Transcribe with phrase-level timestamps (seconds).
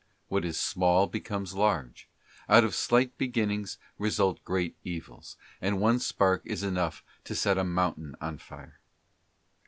[0.29, 2.09] What is small becomes large,
[2.49, 7.63] out of slight beginnings result great evils, and one spark is enough to set a
[7.63, 8.79] mountain on fire.